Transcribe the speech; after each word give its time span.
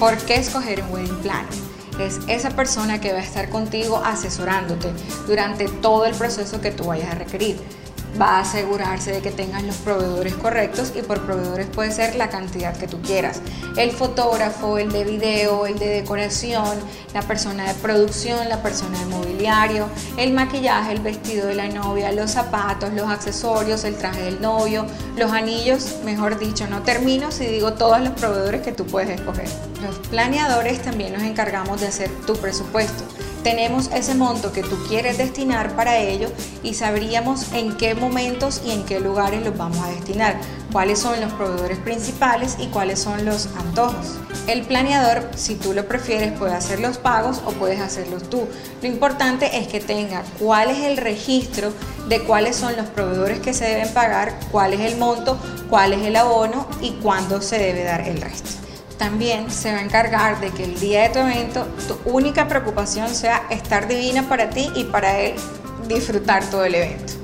¿Por 0.00 0.16
qué 0.16 0.36
escoger 0.36 0.82
un 0.82 0.94
wedding 0.94 1.18
planner? 1.18 1.52
Es 2.00 2.20
esa 2.26 2.48
persona 2.56 3.02
que 3.02 3.12
va 3.12 3.18
a 3.18 3.22
estar 3.22 3.50
contigo 3.50 4.00
asesorándote 4.02 4.88
durante 5.26 5.68
todo 5.68 6.06
el 6.06 6.14
proceso 6.14 6.58
que 6.62 6.70
tú 6.70 6.84
vayas 6.84 7.12
a 7.12 7.16
requerir 7.16 7.60
va 8.20 8.38
a 8.38 8.40
asegurarse 8.40 9.12
de 9.12 9.20
que 9.20 9.30
tengas 9.30 9.62
los 9.62 9.76
proveedores 9.76 10.34
correctos 10.34 10.92
y 10.96 11.02
por 11.02 11.20
proveedores 11.22 11.66
puede 11.66 11.92
ser 11.92 12.16
la 12.16 12.28
cantidad 12.28 12.76
que 12.76 12.86
tú 12.86 13.00
quieras. 13.02 13.40
El 13.76 13.90
fotógrafo, 13.92 14.78
el 14.78 14.90
de 14.92 15.04
video, 15.04 15.66
el 15.66 15.78
de 15.78 15.88
decoración, 15.88 16.78
la 17.14 17.22
persona 17.22 17.66
de 17.68 17.74
producción, 17.74 18.48
la 18.48 18.62
persona 18.62 18.98
de 18.98 19.06
mobiliario, 19.06 19.88
el 20.16 20.32
maquillaje, 20.32 20.92
el 20.92 21.00
vestido 21.00 21.46
de 21.46 21.54
la 21.54 21.68
novia, 21.68 22.12
los 22.12 22.30
zapatos, 22.30 22.92
los 22.92 23.08
accesorios, 23.08 23.84
el 23.84 23.96
traje 23.96 24.22
del 24.22 24.40
novio, 24.40 24.86
los 25.16 25.32
anillos, 25.32 25.96
mejor 26.04 26.38
dicho, 26.38 26.66
no 26.68 26.82
termino 26.82 27.30
si 27.30 27.46
digo 27.46 27.74
todos 27.74 28.00
los 28.00 28.10
proveedores 28.10 28.62
que 28.62 28.72
tú 28.72 28.86
puedes 28.86 29.10
escoger. 29.10 29.48
Los 29.82 29.96
planeadores 30.08 30.82
también 30.82 31.12
nos 31.12 31.22
encargamos 31.22 31.80
de 31.80 31.88
hacer 31.88 32.10
tu 32.26 32.34
presupuesto 32.36 33.04
tenemos 33.42 33.90
ese 33.94 34.14
monto 34.14 34.52
que 34.52 34.62
tú 34.62 34.76
quieres 34.88 35.18
destinar 35.18 35.74
para 35.76 35.98
ello 35.98 36.28
y 36.62 36.74
sabríamos 36.74 37.52
en 37.52 37.76
qué 37.76 37.94
momentos 37.94 38.62
y 38.64 38.70
en 38.70 38.84
qué 38.84 39.00
lugares 39.00 39.44
los 39.44 39.56
vamos 39.56 39.78
a 39.78 39.88
destinar, 39.88 40.38
cuáles 40.72 40.98
son 40.98 41.20
los 41.20 41.32
proveedores 41.32 41.78
principales 41.78 42.56
y 42.58 42.66
cuáles 42.66 43.00
son 43.00 43.24
los 43.24 43.48
antojos. 43.58 44.18
El 44.46 44.62
planeador, 44.62 45.28
si 45.36 45.54
tú 45.54 45.72
lo 45.72 45.86
prefieres, 45.86 46.32
puede 46.38 46.54
hacer 46.54 46.80
los 46.80 46.98
pagos 46.98 47.40
o 47.46 47.52
puedes 47.52 47.80
hacerlos 47.80 48.28
tú. 48.28 48.46
Lo 48.82 48.88
importante 48.88 49.58
es 49.58 49.68
que 49.68 49.80
tenga 49.80 50.22
cuál 50.38 50.70
es 50.70 50.78
el 50.78 50.96
registro 50.96 51.72
de 52.08 52.22
cuáles 52.22 52.56
son 52.56 52.76
los 52.76 52.86
proveedores 52.86 53.40
que 53.40 53.54
se 53.54 53.64
deben 53.64 53.92
pagar, 53.92 54.38
cuál 54.50 54.72
es 54.74 54.80
el 54.80 54.98
monto, 54.98 55.38
cuál 55.68 55.92
es 55.92 56.02
el 56.02 56.16
abono 56.16 56.66
y 56.80 56.92
cuándo 57.02 57.40
se 57.40 57.58
debe 57.58 57.84
dar 57.84 58.02
el 58.02 58.20
resto 58.20 58.69
también 59.00 59.50
se 59.50 59.72
va 59.72 59.78
a 59.78 59.82
encargar 59.82 60.40
de 60.40 60.50
que 60.50 60.62
el 60.62 60.78
día 60.78 61.04
de 61.04 61.08
tu 61.08 61.20
evento 61.20 61.66
tu 61.88 61.98
única 62.04 62.48
preocupación 62.48 63.08
sea 63.08 63.46
estar 63.48 63.88
divina 63.88 64.28
para 64.28 64.50
ti 64.50 64.70
y 64.76 64.84
para 64.84 65.18
él 65.18 65.34
disfrutar 65.88 66.44
todo 66.50 66.66
el 66.66 66.74
evento. 66.74 67.14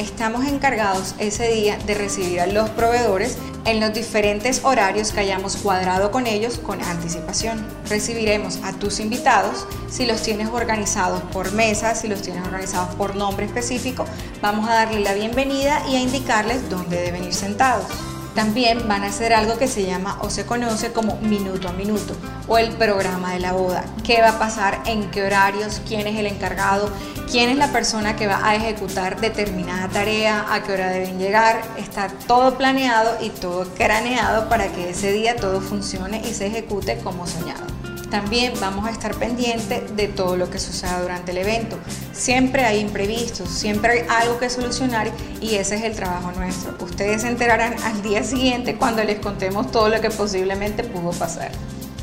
Estamos 0.00 0.44
encargados 0.46 1.14
ese 1.20 1.46
día 1.46 1.78
de 1.86 1.94
recibir 1.94 2.40
a 2.40 2.48
los 2.48 2.68
proveedores 2.70 3.38
en 3.64 3.78
los 3.78 3.94
diferentes 3.94 4.64
horarios 4.64 5.12
que 5.12 5.20
hayamos 5.20 5.54
cuadrado 5.58 6.10
con 6.10 6.26
ellos 6.26 6.58
con 6.58 6.82
anticipación. 6.82 7.64
Recibiremos 7.88 8.58
a 8.64 8.72
tus 8.72 8.98
invitados 8.98 9.64
si 9.88 10.06
los 10.06 10.22
tienes 10.22 10.48
organizados 10.48 11.22
por 11.32 11.52
mesa, 11.52 11.94
si 11.94 12.08
los 12.08 12.20
tienes 12.20 12.44
organizados 12.44 12.96
por 12.96 13.14
nombre 13.14 13.46
específico, 13.46 14.06
vamos 14.40 14.68
a 14.68 14.74
darle 14.74 14.98
la 14.98 15.14
bienvenida 15.14 15.84
y 15.88 15.94
a 15.94 16.00
indicarles 16.00 16.68
dónde 16.68 17.00
deben 17.00 17.22
ir 17.22 17.34
sentados. 17.34 17.86
También 18.34 18.88
van 18.88 19.02
a 19.02 19.08
hacer 19.08 19.34
algo 19.34 19.58
que 19.58 19.68
se 19.68 19.84
llama 19.84 20.18
o 20.22 20.30
se 20.30 20.46
conoce 20.46 20.92
como 20.92 21.16
minuto 21.16 21.68
a 21.68 21.72
minuto 21.72 22.16
o 22.48 22.56
el 22.56 22.70
programa 22.72 23.34
de 23.34 23.40
la 23.40 23.52
boda. 23.52 23.84
¿Qué 24.04 24.20
va 24.22 24.30
a 24.30 24.38
pasar? 24.38 24.82
¿En 24.86 25.10
qué 25.10 25.24
horarios? 25.24 25.82
¿Quién 25.86 26.06
es 26.06 26.18
el 26.18 26.26
encargado? 26.26 26.90
¿Quién 27.30 27.50
es 27.50 27.56
la 27.56 27.72
persona 27.72 28.16
que 28.16 28.26
va 28.26 28.40
a 28.42 28.54
ejecutar 28.54 29.20
determinada 29.20 29.88
tarea? 29.88 30.46
¿A 30.50 30.62
qué 30.62 30.72
hora 30.72 30.90
deben 30.90 31.18
llegar? 31.18 31.62
Está 31.76 32.08
todo 32.26 32.56
planeado 32.56 33.18
y 33.20 33.28
todo 33.30 33.66
craneado 33.74 34.48
para 34.48 34.68
que 34.68 34.90
ese 34.90 35.12
día 35.12 35.36
todo 35.36 35.60
funcione 35.60 36.22
y 36.28 36.32
se 36.32 36.46
ejecute 36.46 36.98
como 36.98 37.26
soñado. 37.26 37.64
También 38.12 38.52
vamos 38.60 38.86
a 38.86 38.90
estar 38.90 39.14
pendientes 39.14 39.96
de 39.96 40.06
todo 40.06 40.36
lo 40.36 40.50
que 40.50 40.58
suceda 40.58 41.00
durante 41.00 41.30
el 41.30 41.38
evento. 41.38 41.78
Siempre 42.12 42.62
hay 42.66 42.80
imprevistos, 42.80 43.48
siempre 43.48 43.90
hay 43.92 44.06
algo 44.06 44.38
que 44.38 44.50
solucionar 44.50 45.10
y 45.40 45.54
ese 45.54 45.76
es 45.76 45.82
el 45.82 45.94
trabajo 45.94 46.30
nuestro. 46.32 46.76
Ustedes 46.84 47.22
se 47.22 47.28
enterarán 47.28 47.74
al 47.82 48.02
día 48.02 48.22
siguiente 48.22 48.76
cuando 48.76 49.02
les 49.02 49.18
contemos 49.18 49.72
todo 49.72 49.88
lo 49.88 49.98
que 50.02 50.10
posiblemente 50.10 50.84
pudo 50.84 51.12
pasar. 51.12 51.52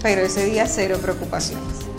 Pero 0.01 0.21
ese 0.21 0.45
día 0.45 0.65
cero 0.65 0.97
preocupaciones. 0.99 1.98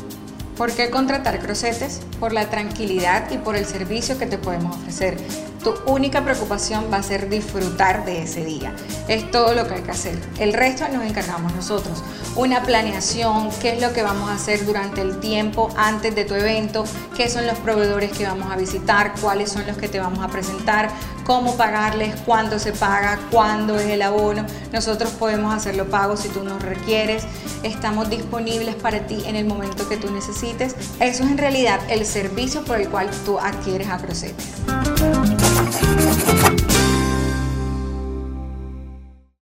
¿Por 0.60 0.72
qué 0.72 0.90
contratar 0.90 1.38
Crocetes? 1.38 2.02
Por 2.20 2.34
la 2.34 2.50
tranquilidad 2.50 3.30
y 3.30 3.38
por 3.38 3.56
el 3.56 3.64
servicio 3.64 4.18
que 4.18 4.26
te 4.26 4.36
podemos 4.36 4.76
ofrecer. 4.76 5.16
Tu 5.64 5.72
única 5.86 6.22
preocupación 6.22 6.92
va 6.92 6.98
a 6.98 7.02
ser 7.02 7.30
disfrutar 7.30 8.04
de 8.04 8.24
ese 8.24 8.44
día. 8.44 8.74
Es 9.08 9.30
todo 9.30 9.54
lo 9.54 9.66
que 9.66 9.76
hay 9.76 9.80
que 9.80 9.90
hacer. 9.90 10.18
El 10.38 10.52
resto 10.52 10.86
nos 10.92 11.02
encargamos 11.04 11.54
nosotros. 11.54 12.04
Una 12.36 12.62
planeación, 12.62 13.48
qué 13.62 13.72
es 13.72 13.80
lo 13.80 13.94
que 13.94 14.02
vamos 14.02 14.28
a 14.28 14.34
hacer 14.34 14.66
durante 14.66 15.00
el 15.00 15.18
tiempo 15.20 15.70
antes 15.78 16.14
de 16.14 16.26
tu 16.26 16.34
evento, 16.34 16.84
qué 17.16 17.30
son 17.30 17.46
los 17.46 17.56
proveedores 17.60 18.12
que 18.12 18.26
vamos 18.26 18.52
a 18.52 18.56
visitar, 18.56 19.14
cuáles 19.18 19.50
son 19.50 19.66
los 19.66 19.78
que 19.78 19.88
te 19.88 19.98
vamos 19.98 20.18
a 20.18 20.28
presentar, 20.28 20.90
cómo 21.30 21.56
pagarles, 21.56 22.20
cuándo 22.22 22.58
se 22.58 22.72
paga, 22.72 23.16
cuándo 23.30 23.76
es 23.76 23.86
el 23.86 24.02
abono. 24.02 24.44
Nosotros 24.72 25.12
podemos 25.12 25.54
hacerlo 25.54 25.88
pago 25.88 26.16
si 26.16 26.28
tú 26.28 26.42
nos 26.42 26.60
requieres. 26.60 27.22
Estamos 27.62 28.10
disponibles 28.10 28.74
para 28.74 29.06
ti 29.06 29.22
en 29.24 29.36
el 29.36 29.44
momento 29.44 29.88
que 29.88 29.96
tú 29.96 30.10
necesites. 30.10 30.74
Eso 30.98 31.22
es 31.22 31.30
en 31.30 31.38
realidad 31.38 31.78
el 31.88 32.04
servicio 32.04 32.64
por 32.64 32.80
el 32.80 32.88
cual 32.88 33.08
tú 33.24 33.38
adquieres 33.38 33.88
a 33.90 33.98
Crocetes. 33.98 34.48